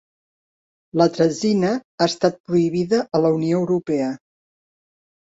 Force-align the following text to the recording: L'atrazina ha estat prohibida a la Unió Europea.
L'atrazina 1.01 1.73
ha 1.73 2.07
estat 2.11 2.39
prohibida 2.49 3.01
a 3.19 3.21
la 3.27 3.31
Unió 3.35 3.59
Europea. 3.65 4.09